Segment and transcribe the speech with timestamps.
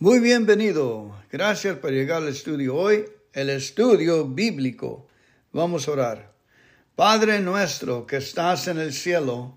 [0.00, 1.14] Muy bienvenido.
[1.30, 5.06] Gracias por llegar al estudio hoy, el estudio bíblico.
[5.52, 6.32] Vamos a orar.
[6.96, 9.56] Padre nuestro que estás en el cielo,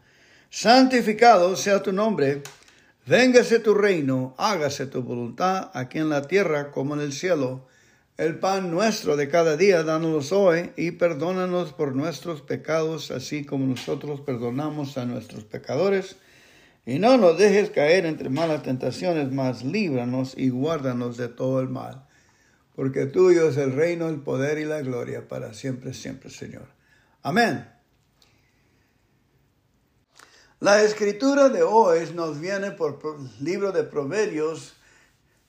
[0.52, 2.44] santificado sea tu nombre.
[3.08, 7.68] Véngase tu reino, hágase tu voluntad aquí en la tierra como en el cielo.
[8.16, 13.66] El pan nuestro de cada día, dános hoy y perdónanos por nuestros pecados, así como
[13.66, 16.16] nosotros perdonamos a nuestros pecadores
[16.88, 21.68] y no nos dejes caer entre malas tentaciones, mas líbranos y guárdanos de todo el
[21.68, 22.08] mal.
[22.78, 26.70] Porque tuyo es el reino, el poder y la gloria para siempre, siempre, Señor.
[27.24, 27.70] Amén.
[30.62, 33.00] La escritura de hoy nos viene por
[33.42, 34.78] libro de Proverbios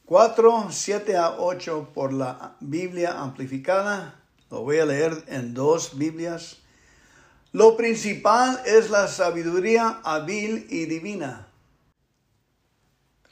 [0.07, 4.25] 4, 7 a 8 por la Biblia amplificada.
[4.51, 6.59] Lo voy a leer en dos Biblias.
[7.53, 11.49] Lo principal es la sabiduría hábil y divina.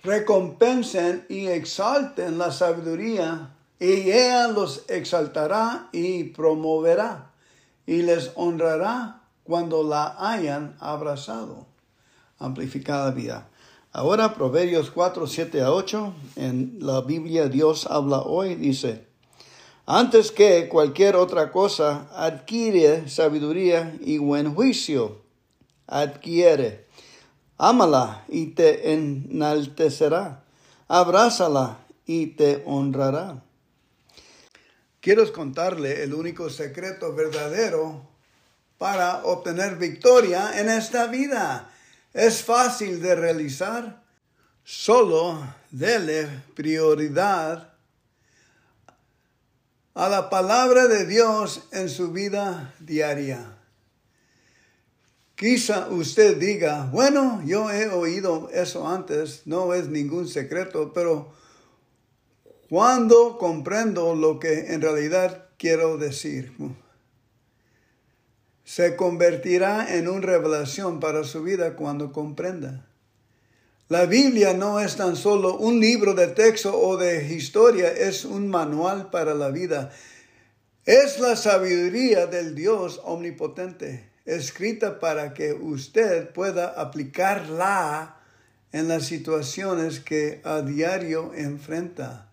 [0.03, 7.33] Recompensen y exalten la sabiduría, y ella los exaltará y promoverá,
[7.87, 11.67] y les honrará cuando la hayan abrazado.
[12.39, 13.49] Amplificada vida.
[13.93, 19.07] Ahora Proverbios 4, 7 a 8, en la Biblia Dios habla hoy, dice,
[19.87, 25.23] antes que cualquier otra cosa, adquiere sabiduría y buen juicio.
[25.87, 26.87] Adquiere.
[27.57, 30.43] Ámala y te enaltecerá.
[30.89, 33.43] Abrázala y te honrará.
[35.01, 38.09] Quiero contarle el único secreto verdadero
[38.79, 41.71] para obtener victoria en esta vida.
[42.13, 44.03] Es fácil de realizar.
[44.65, 47.76] Solo dele prioridad
[49.97, 53.57] a la palabra de Dios en su vida diaria.
[55.35, 61.33] Quizá usted diga, bueno, yo he oído eso antes, no es ningún secreto, pero
[62.69, 66.53] cuando comprendo lo que en realidad quiero decir,
[68.65, 72.87] se convertirá en una revelación para su vida cuando comprenda.
[73.89, 78.49] La Biblia no es tan solo un libro de texto o de historia, es un
[78.49, 79.93] manual para la vida.
[80.85, 88.17] Es la sabiduría del Dios omnipotente, escrita para que usted pueda aplicarla
[88.73, 92.33] en las situaciones que a diario enfrenta.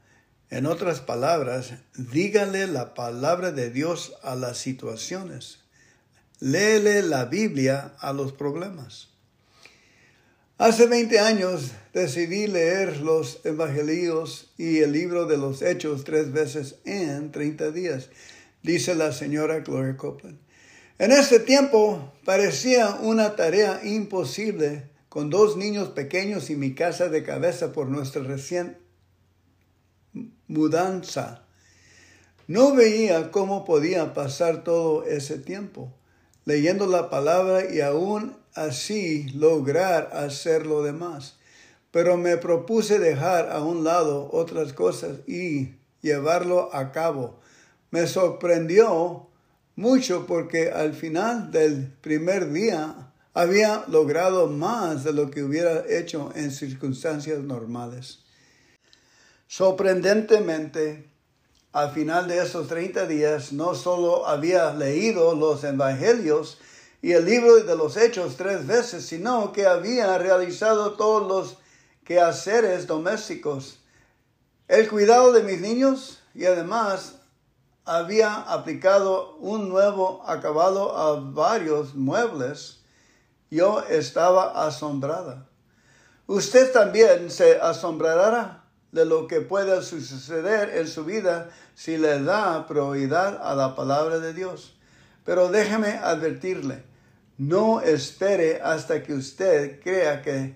[0.50, 5.60] En otras palabras, dígale la palabra de Dios a las situaciones.
[6.40, 9.13] Léele la Biblia a los problemas.
[10.60, 16.76] Hace 20 años decidí leer los Evangelios y el libro de los Hechos tres veces
[16.86, 18.10] en 30 días,
[18.62, 20.38] dice la señora Gloria Copeland.
[21.00, 27.24] En ese tiempo parecía una tarea imposible con dos niños pequeños y mi casa de
[27.24, 28.78] cabeza por nuestra recién
[30.48, 31.48] mudanza.
[32.46, 35.92] No veía cómo podía pasar todo ese tiempo
[36.46, 41.36] leyendo la palabra y aún así lograr hacer lo demás.
[41.92, 47.40] Pero me propuse dejar a un lado otras cosas y llevarlo a cabo.
[47.92, 49.28] Me sorprendió
[49.76, 56.32] mucho porque al final del primer día había logrado más de lo que hubiera hecho
[56.36, 58.20] en circunstancias normales.
[59.48, 61.10] Sorprendentemente,
[61.72, 66.60] al final de esos 30 días, no solo había leído los evangelios,
[67.04, 71.58] y el libro de los hechos tres veces, sino que había realizado todos los
[72.06, 73.80] quehaceres domésticos,
[74.70, 77.16] el cuidado de mis niños y además
[77.84, 82.80] había aplicado un nuevo acabado a varios muebles.
[83.52, 85.50] Yo estaba asombrada.
[86.26, 88.64] Usted también se asombrará
[88.94, 94.20] de lo que pueda suceder en su vida si le da prioridad a la palabra
[94.20, 94.78] de Dios.
[95.26, 96.93] Pero déjeme advertirle,
[97.38, 100.56] no espere hasta que usted crea que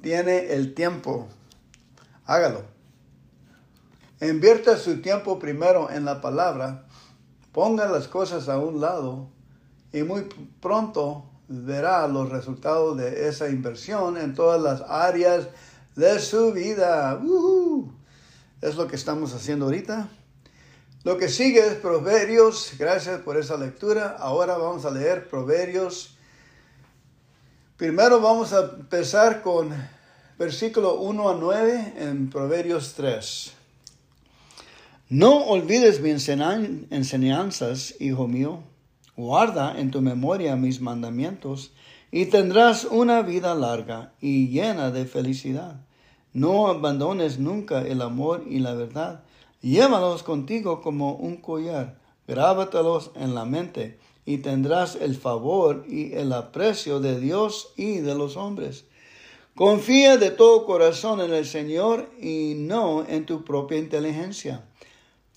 [0.00, 1.28] tiene el tiempo.
[2.26, 2.62] Hágalo.
[4.20, 6.86] Invierta su tiempo primero en la palabra,
[7.52, 9.28] ponga las cosas a un lado
[9.92, 10.28] y muy
[10.60, 15.48] pronto verá los resultados de esa inversión en todas las áreas
[15.94, 17.20] de su vida.
[18.62, 20.08] Es lo que estamos haciendo ahorita.
[21.02, 22.72] Lo que sigue es Proverbios.
[22.78, 24.16] Gracias por esa lectura.
[24.18, 26.16] Ahora vamos a leer Proverbios
[27.76, 29.74] Primero vamos a empezar con
[30.38, 33.52] versículo 1 a 9 en Proverbios 3.
[35.08, 38.60] No olvides mis enseñanzas, hijo mío.
[39.16, 41.72] Guarda en tu memoria mis mandamientos
[42.12, 45.80] y tendrás una vida larga y llena de felicidad.
[46.32, 49.24] No abandones nunca el amor y la verdad.
[49.62, 51.98] Llévalos contigo como un collar.
[52.28, 58.14] Grábatelos en la mente y tendrás el favor y el aprecio de Dios y de
[58.14, 58.84] los hombres.
[59.54, 64.64] Confía de todo corazón en el Señor y no en tu propia inteligencia.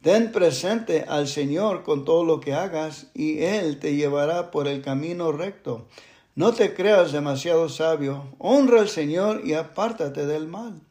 [0.01, 4.81] Ten presente al Señor con todo lo que hagas y Él te llevará por el
[4.81, 5.85] camino recto.
[6.33, 8.23] No te creas demasiado sabio.
[8.39, 10.81] Honra al Señor y apártate del mal.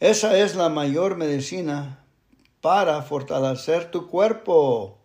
[0.00, 2.04] Esa es la mayor medicina
[2.60, 4.99] para fortalecer tu cuerpo.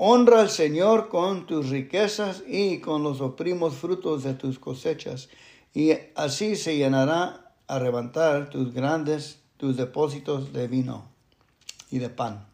[0.00, 5.28] Honra al Señor con tus riquezas y con los oprimos frutos de tus cosechas,
[5.74, 11.08] y así se llenará a levantar tus grandes, tus depósitos de vino
[11.90, 12.46] y de pan.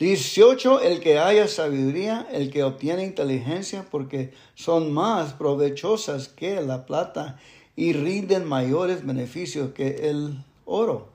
[0.00, 0.80] 18.
[0.80, 7.38] El que haya sabiduría, el que obtiene inteligencia, porque son más provechosas que la plata
[7.76, 11.12] y rinden mayores beneficios que el oro.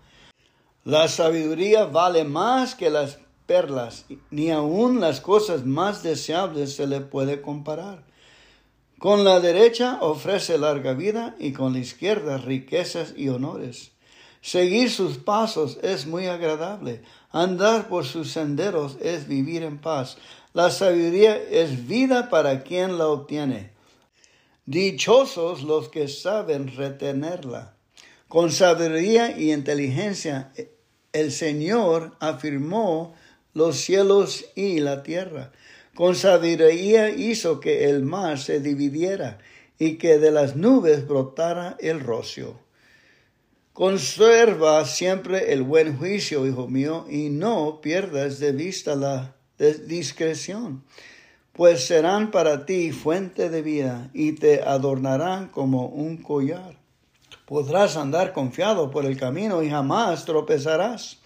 [0.85, 7.01] La sabiduría vale más que las perlas, ni aun las cosas más deseables se le
[7.01, 8.03] puede comparar.
[8.99, 13.91] Con la derecha ofrece larga vida y con la izquierda riquezas y honores.
[14.41, 17.03] Seguir sus pasos es muy agradable.
[17.31, 20.17] Andar por sus senderos es vivir en paz.
[20.53, 23.71] La sabiduría es vida para quien la obtiene.
[24.65, 27.75] Dichosos los que saben retenerla.
[28.27, 30.51] Con sabiduría y inteligencia
[31.13, 33.13] el Señor afirmó
[33.57, 35.51] los cielos y la tierra.
[35.95, 39.39] Con sabiduría hizo que el mar se dividiera
[39.79, 42.59] y que de las nubes brotara el rocio.
[43.73, 49.35] Conserva siempre el buen juicio, hijo mío, y no pierdas de vista la
[49.87, 50.83] discreción,
[51.51, 56.77] pues serán para ti fuente de vida y te adornarán como un collar.
[57.47, 61.17] Podrás andar confiado por el camino y jamás tropezarás.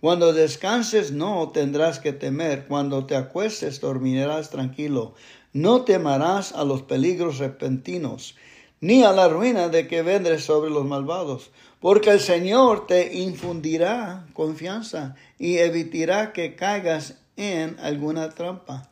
[0.00, 5.14] Cuando descanses no tendrás que temer, cuando te acuestes dormirás tranquilo,
[5.52, 8.36] no temerás a los peligros repentinos,
[8.80, 11.50] ni a la ruina de que vendré sobre los malvados,
[11.80, 18.88] porque el Señor te infundirá confianza y evitará que caigas en alguna trampa.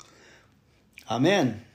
[1.07, 1.67] Amén.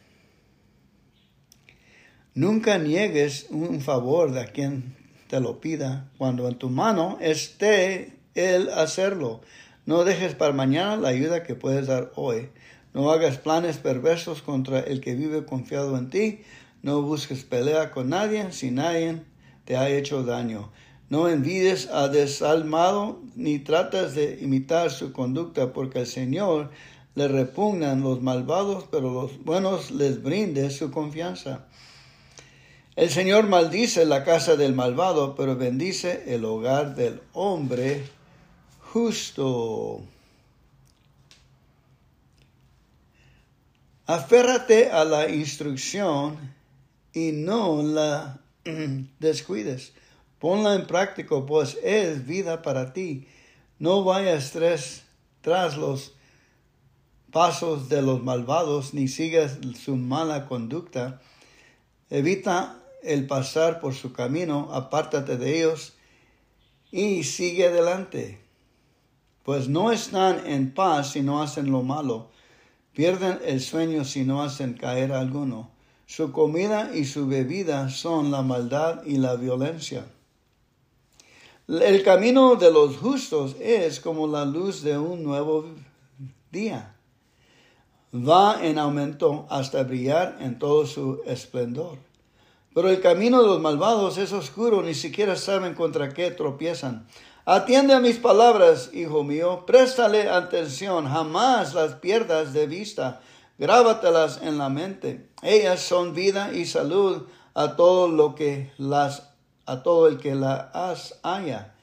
[2.33, 4.95] Nunca niegues un favor de quien
[5.27, 9.41] te lo pida cuando en tu mano esté el hacerlo.
[9.85, 12.49] No dejes para mañana la ayuda que puedes dar hoy.
[12.93, 16.41] No hagas planes perversos contra el que vive confiado en ti.
[16.81, 19.21] No busques pelea con nadie si nadie
[19.65, 20.71] te ha hecho daño.
[21.09, 26.69] No envides a desalmado ni tratas de imitar su conducta, porque al Señor
[27.15, 31.65] le repugnan los malvados, pero los buenos les brinde su confianza.
[32.95, 38.03] El Señor maldice la casa del malvado, pero bendice el hogar del hombre
[38.93, 40.03] justo.
[44.05, 46.37] Aférrate a la instrucción
[47.13, 48.41] y no la
[49.19, 49.93] descuides.
[50.39, 53.27] Ponla en práctica, pues es vida para ti.
[53.77, 56.13] No vayas tras los
[57.31, 61.21] pasos de los malvados, ni sigas su mala conducta.
[62.09, 65.93] Evita el pasar por su camino, apártate de ellos
[66.91, 68.48] y sigue adelante
[69.49, 72.27] pues no están en paz si no hacen lo malo,
[72.93, 75.71] pierden el sueño si no hacen caer alguno.
[76.05, 80.05] Su comida y su bebida son la maldad y la violencia.
[81.67, 85.65] El camino de los justos es como la luz de un nuevo
[86.51, 86.95] día.
[88.13, 91.97] Va en aumento hasta brillar en todo su esplendor.
[92.75, 97.07] Pero el camino de los malvados es oscuro, ni siquiera saben contra qué tropiezan.
[97.51, 103.21] Atiende a mis palabras, hijo mío, préstale atención, jamás las pierdas de vista,
[103.57, 105.31] grábatelas en la mente.
[105.41, 107.23] Ellas son vida y salud
[107.55, 109.31] a todo lo que las
[109.65, 111.73] a todo el que las haya.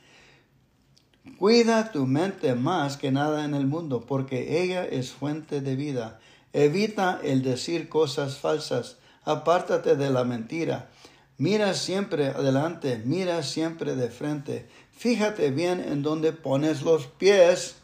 [1.36, 6.20] Cuida tu mente más que nada en el mundo, porque ella es fuente de vida.
[6.52, 8.98] Evita el decir cosas falsas.
[9.24, 10.90] Apártate de la mentira.
[11.38, 14.66] Mira siempre adelante, mira siempre de frente.
[14.92, 17.76] Fíjate bien en dónde pones los pies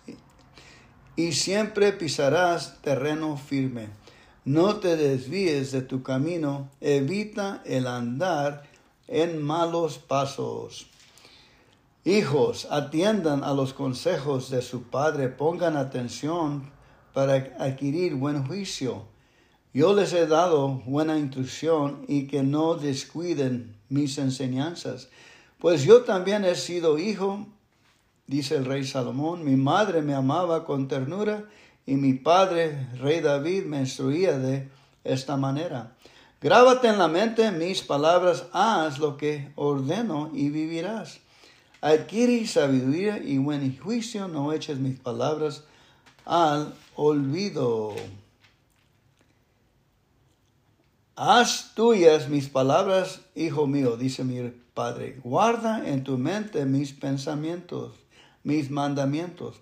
[1.16, 3.90] y siempre pisarás terreno firme.
[4.46, 8.64] No te desvíes de tu camino, evita el andar
[9.06, 10.86] en malos pasos.
[12.04, 16.72] Hijos, atiendan a los consejos de su padre, pongan atención
[17.12, 19.11] para adquirir buen juicio.
[19.74, 25.08] Yo les he dado buena instrucción y que no descuiden mis enseñanzas
[25.58, 27.46] Pues yo también he sido hijo,
[28.26, 31.44] dice el rey Salomón, mi madre me amaba con ternura
[31.86, 34.68] y mi padre, rey David, me instruía de
[35.04, 35.96] esta manera.
[36.40, 41.20] Grábate en la mente mis palabras, haz lo que ordeno y vivirás.
[41.80, 45.64] Adquirí sabiduría y buen juicio, no eches mis palabras
[46.24, 47.94] al olvido.
[51.14, 55.20] Haz tuyas mis palabras, hijo mío, dice mi Padre.
[55.22, 57.92] Guarda en tu mente mis pensamientos,
[58.44, 59.60] mis mandamientos.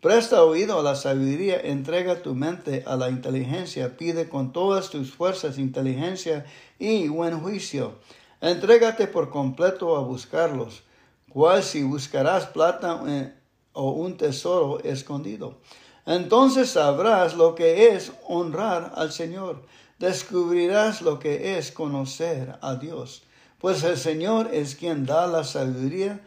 [0.00, 5.10] Presta oído a la sabiduría, entrega tu mente a la inteligencia, pide con todas tus
[5.10, 6.46] fuerzas inteligencia
[6.78, 7.98] y buen juicio.
[8.40, 10.84] Entrégate por completo a buscarlos,
[11.28, 13.34] cual si buscarás plata eh,
[13.72, 15.58] o un tesoro escondido.
[16.06, 19.62] Entonces sabrás lo que es honrar al Señor,
[20.02, 23.22] descubrirás lo que es conocer a Dios,
[23.60, 26.20] pues el Señor es quien da la sabiduría,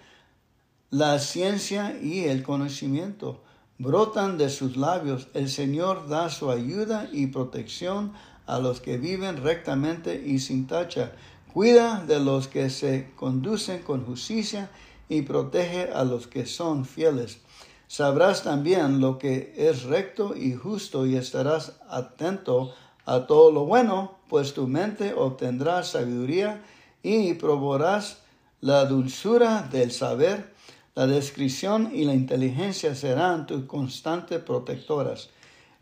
[0.91, 3.43] la ciencia y el conocimiento
[3.77, 5.27] brotan de sus labios.
[5.33, 8.13] El Señor da su ayuda y protección
[8.45, 11.11] a los que viven rectamente y sin tacha.
[11.53, 14.69] Cuida de los que se conducen con justicia
[15.09, 17.39] y protege a los que son fieles.
[17.87, 22.73] Sabrás también lo que es recto y justo y estarás atento
[23.05, 26.61] a todo lo bueno, pues tu mente obtendrá sabiduría
[27.03, 28.21] y probarás
[28.61, 30.55] la dulzura del saber
[30.95, 35.29] la descripción y la inteligencia serán tus constantes protectoras.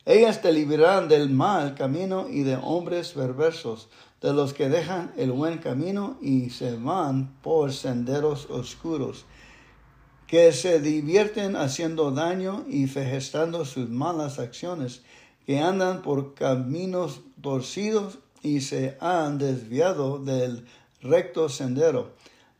[0.05, 3.89] Ellas te librarán del mal camino y de hombres perversos,
[4.21, 9.25] de los que dejan el buen camino y se van por senderos oscuros,
[10.25, 15.03] que se divierten haciendo daño y festejando sus malas acciones,
[15.45, 20.65] que andan por caminos torcidos y se han desviado del
[21.01, 22.13] recto sendero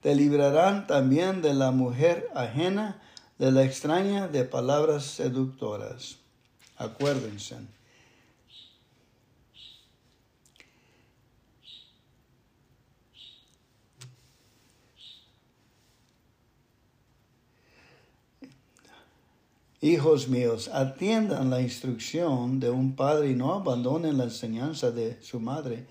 [0.04, 3.02] te librarán también de la mujer ajena,
[3.40, 6.18] de la extraña, de palabras seductoras.
[6.76, 7.56] Acuérdense.
[19.84, 25.40] Hijos míos, atiendan la instrucción de un padre y no abandonen la enseñanza de su
[25.40, 25.86] madre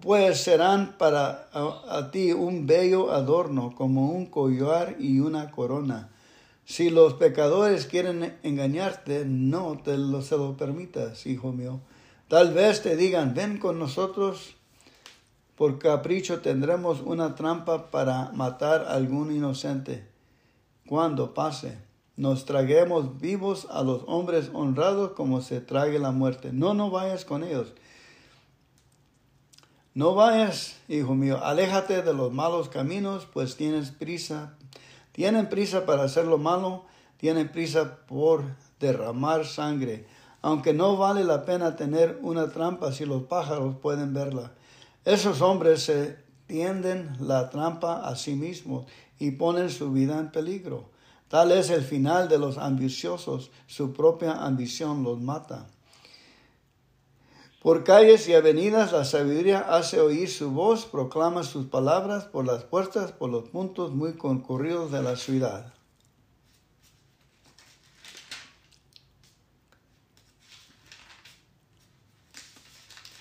[0.00, 1.48] pues serán para
[2.10, 6.08] ti un bello adorno, como un collar y una corona.
[6.64, 11.80] Si los pecadores quieren engañarte, no te lo, se lo permitas, hijo mío.
[12.28, 14.54] Tal vez te digan, ven con nosotros,
[15.56, 20.06] por capricho tendremos una trampa para matar a algún inocente.
[20.86, 21.78] Cuando pase,
[22.16, 26.50] nos traguemos vivos a los hombres honrados como se trague la muerte.
[26.52, 27.72] No, no vayas con ellos
[29.96, 34.52] no vayas, hijo mío, aléjate de los malos caminos, pues tienes prisa.
[35.12, 36.84] Tienen prisa para hacer lo malo,
[37.16, 38.42] tienen prisa por
[38.78, 40.04] derramar sangre,
[40.42, 44.52] aunque no vale la pena tener una trampa si los pájaros pueden verla.
[45.06, 48.84] Esos hombres se tienden la trampa a sí mismos
[49.18, 50.90] y ponen su vida en peligro.
[51.28, 55.66] Tal es el final de los ambiciosos, su propia ambición los mata.
[57.60, 62.62] Por calles y avenidas la sabiduría hace oír su voz, proclama sus palabras por las
[62.62, 65.74] puertas, por los puntos muy concurridos de la ciudad.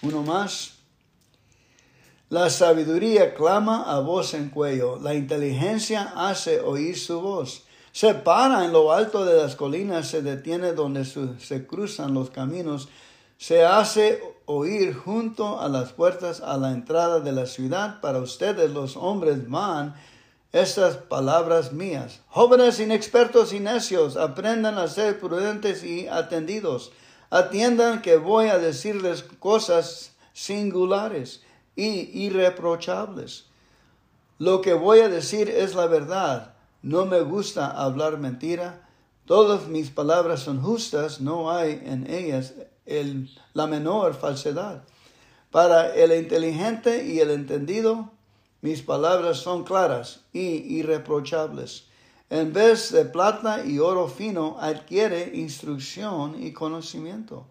[0.04, 0.74] Uno más.
[2.30, 7.65] La sabiduría clama a voz en cuello, la inteligencia hace oír su voz.
[7.96, 12.90] Se para en lo alto de las colinas, se detiene donde se cruzan los caminos,
[13.38, 18.02] se hace oír junto a las puertas a la entrada de la ciudad.
[18.02, 19.96] Para ustedes los hombres van
[20.52, 22.20] estas palabras mías.
[22.28, 26.92] Jóvenes inexpertos y necios, aprendan a ser prudentes y atendidos.
[27.30, 31.44] Atiendan que voy a decirles cosas singulares
[31.78, 33.46] y irreprochables.
[34.38, 36.55] Lo que voy a decir es la verdad.
[36.86, 38.88] No me gusta hablar mentira.
[39.26, 42.54] Todas mis palabras son justas, no hay en ellas
[42.86, 44.84] el, la menor falsedad.
[45.50, 48.12] Para el inteligente y el entendido,
[48.62, 51.86] mis palabras son claras y irreprochables.
[52.30, 57.48] En vez de plata y oro fino, adquiere instrucción y conocimiento.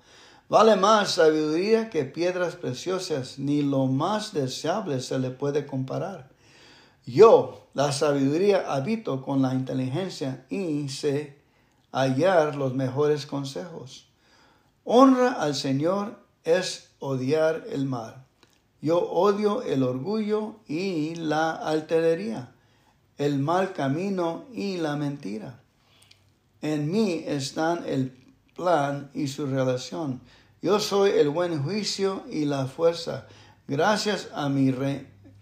[0.49, 6.34] Vale más sabiduría que piedras preciosas, ni lo más deseable se le puede comparar.
[7.07, 11.39] Yo, la sabiduría, habito con la inteligencia y sé
[11.93, 14.09] hallar los mejores consejos.
[14.85, 18.25] Honra al Señor es odiar el mal.
[18.81, 22.51] Yo odio el orgullo y la alterería.
[23.17, 25.61] el mal camino y la mentira.
[26.61, 28.11] En mí están el
[28.57, 30.21] plan y su relación.
[30.61, 33.27] Yo soy el buen juicio y la fuerza.
[33.69, 34.73] Gracias a mí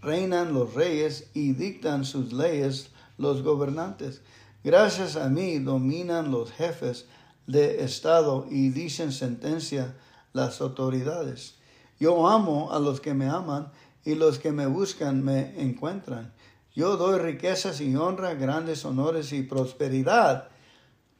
[0.02, 4.22] reinan los reyes y dictan sus leyes los gobernantes.
[4.64, 7.06] Gracias a mí dominan los jefes
[7.46, 9.96] de Estado y dicen sentencia
[10.32, 11.54] las autoridades.
[11.98, 13.70] Yo amo a los que me aman
[14.04, 16.32] y los que me buscan me encuentran.
[16.74, 20.48] Yo doy riquezas y honra, grandes honores y prosperidad.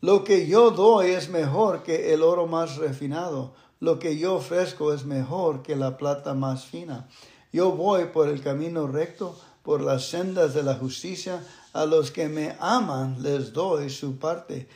[0.01, 3.55] Lo que yo doy es mejor que el oro más refinado.
[3.79, 7.09] Lo que yo ofrezco es mejor que la plata más fina.
[7.52, 11.44] Yo voy por el camino recto, por las sendas de la justicia.
[11.75, 14.68] A los que me aman les doy su parte.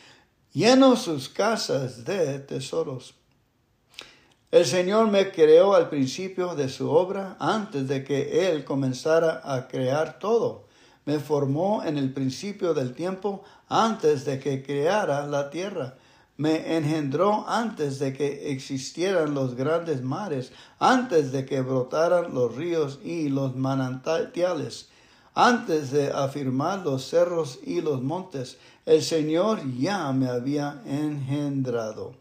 [0.53, 3.15] Lleno sus casas de tesoros.
[4.51, 9.69] El Señor me creó al principio de su obra, antes de que Él comenzara a
[9.69, 10.67] crear todo.
[11.05, 15.97] Me formó en el principio del tiempo, antes de que creara la tierra.
[16.39, 22.99] Me engendró antes de que existieran los grandes mares, antes de que brotaran los ríos
[23.03, 24.89] y los manantiales,
[25.35, 28.59] antes de afirmar los cerros y los montes.
[28.85, 32.15] El Señor ya me había engendrado.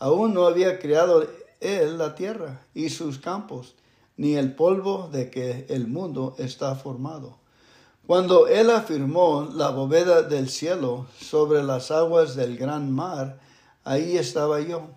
[0.00, 1.24] Aún no había creado
[1.60, 3.74] él la tierra y sus campos,
[4.16, 7.38] ni el polvo de que el mundo está formado.
[8.06, 13.40] Cuando él afirmó la bóveda del cielo sobre las aguas del gran mar,
[13.84, 14.88] ahí estaba yo.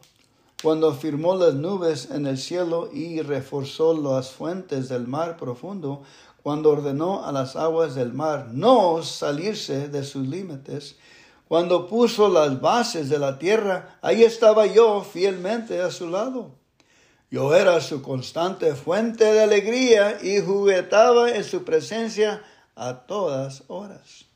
[0.63, 6.01] Cuando firmó las nubes en el cielo y reforzó las fuentes del mar profundo,
[6.41, 10.95] cuando ordenó a las aguas del mar no salirse de sus límites,
[11.47, 16.51] cuando puso las bases de la tierra, ahí estaba yo fielmente a su lado.
[17.29, 22.41] Yo era su constante fuente de alegría y juguetaba en su presencia
[22.75, 24.26] a todas horas.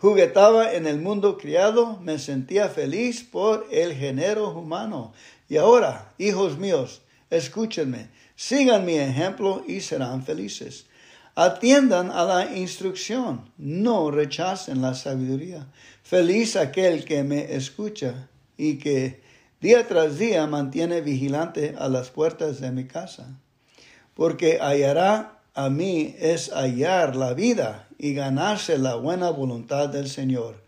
[0.00, 5.12] Juguetaba en el mundo criado, me sentía feliz por el género humano.
[5.46, 10.86] Y ahora, hijos míos, escúchenme, sigan mi ejemplo y serán felices.
[11.34, 15.66] Atiendan a la instrucción, no rechacen la sabiduría.
[16.02, 19.20] Feliz aquel que me escucha y que
[19.60, 23.38] día tras día mantiene vigilante a las puertas de mi casa,
[24.14, 30.62] porque hallará a mí es hallar la vida y ganarse la buena voluntad del Señor.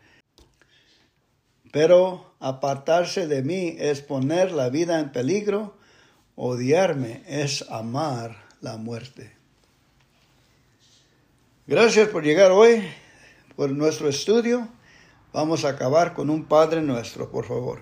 [1.72, 5.74] Pero apartarse de mí es poner la vida en peligro,
[6.36, 9.34] odiarme es amar la muerte.
[11.66, 12.82] Gracias por llegar hoy,
[13.56, 14.68] por nuestro estudio.
[15.32, 17.80] Vamos a acabar con un Padre nuestro, por favor.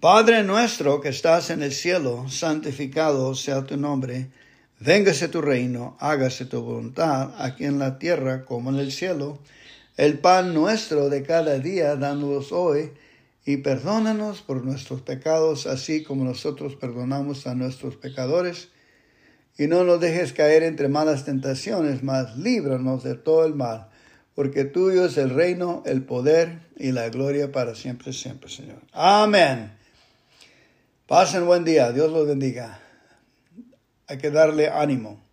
[0.00, 4.30] Padre nuestro que estás en el cielo, santificado sea tu nombre.
[4.80, 9.38] Véngase tu reino, hágase tu voluntad, aquí en la tierra como en el cielo.
[9.96, 12.90] El pan nuestro de cada día, dándonos hoy,
[13.46, 18.68] y perdónanos por nuestros pecados, así como nosotros perdonamos a nuestros pecadores
[19.56, 23.88] y no nos dejes caer entre malas tentaciones, mas líbranos de todo el mal,
[24.34, 28.80] porque tuyo es el reino, el poder y la gloria para siempre, siempre, Señor.
[28.92, 29.72] Amén.
[31.06, 32.83] Pasen buen día, Dios los bendiga.
[34.06, 35.23] Hay que darle ánimo.